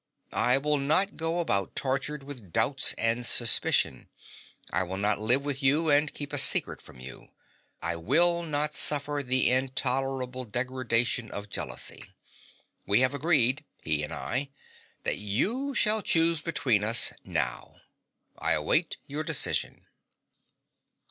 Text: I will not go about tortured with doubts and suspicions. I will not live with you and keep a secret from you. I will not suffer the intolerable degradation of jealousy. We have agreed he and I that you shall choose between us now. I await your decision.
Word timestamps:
I 0.33 0.57
will 0.57 0.79
not 0.79 1.15
go 1.15 1.41
about 1.41 1.75
tortured 1.75 2.23
with 2.23 2.51
doubts 2.51 2.93
and 2.97 3.23
suspicions. 3.23 4.07
I 4.73 4.81
will 4.81 4.97
not 4.97 5.19
live 5.19 5.45
with 5.45 5.61
you 5.61 5.91
and 5.91 6.11
keep 6.11 6.33
a 6.33 6.39
secret 6.39 6.81
from 6.81 6.99
you. 6.99 7.27
I 7.83 7.95
will 7.97 8.41
not 8.41 8.73
suffer 8.73 9.21
the 9.23 9.51
intolerable 9.51 10.43
degradation 10.43 11.29
of 11.29 11.51
jealousy. 11.51 12.05
We 12.87 13.01
have 13.01 13.13
agreed 13.13 13.63
he 13.83 14.01
and 14.03 14.11
I 14.11 14.49
that 15.03 15.19
you 15.19 15.75
shall 15.75 16.01
choose 16.01 16.41
between 16.41 16.83
us 16.83 17.13
now. 17.23 17.75
I 18.39 18.53
await 18.53 18.97
your 19.05 19.23
decision. 19.23 19.85